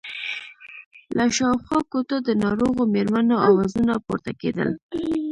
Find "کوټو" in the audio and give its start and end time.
1.91-2.17